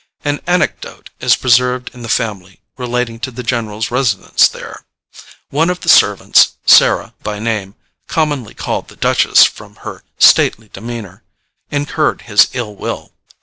An 0.25 0.41
anecdote 0.47 1.11
is 1.19 1.35
preserved 1.35 1.91
in 1.93 2.01
the 2.01 2.09
family 2.09 2.59
relating 2.75 3.19
to 3.19 3.29
the 3.29 3.43
general's 3.43 3.91
residence 3.91 4.47
there. 4.49 4.83
One 5.51 5.69
of 5.69 5.81
the 5.81 5.89
servants, 5.89 6.53
Sara 6.65 7.13
by 7.21 7.37
name 7.37 7.75
commonly 8.07 8.55
called 8.55 8.87
"the 8.87 8.95
Duchess" 8.95 9.43
from 9.43 9.75
her 9.85 10.01
stately 10.17 10.69
demeanor 10.73 11.21
incurred 11.69 12.23
his 12.23 12.47
ill 12.53 12.73
will. 12.75 13.11